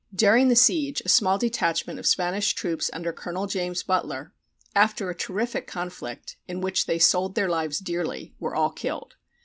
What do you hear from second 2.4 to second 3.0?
troops